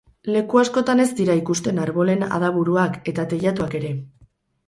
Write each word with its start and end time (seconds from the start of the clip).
Leku 0.35 0.59
askotan 0.61 1.01
ez 1.03 1.09
dira 1.19 1.33
ikusten 1.41 1.81
arbolen 1.83 2.25
adaburuak 2.39 2.99
eta 3.13 3.29
teilatuak 3.35 3.77
ere. 3.81 3.93